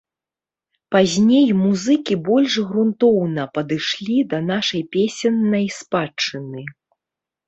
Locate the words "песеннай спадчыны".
4.97-6.65